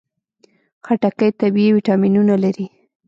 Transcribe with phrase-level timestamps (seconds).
[0.85, 2.65] خټکی طبیعي ویټامینونه لري.